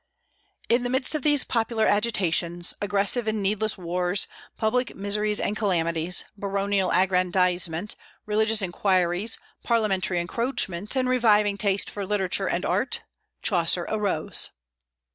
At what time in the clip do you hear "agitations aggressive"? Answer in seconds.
1.85-3.27